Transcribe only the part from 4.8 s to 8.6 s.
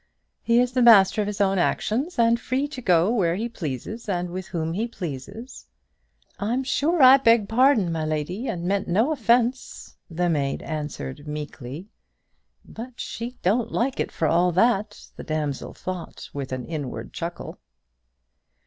pleases." "I'm sure I beg pardon, my lady,